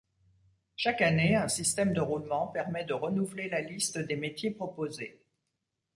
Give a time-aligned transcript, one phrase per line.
[0.77, 5.21] Chaque année, un système de roulement permet de renouveler la liste des métiers proposés.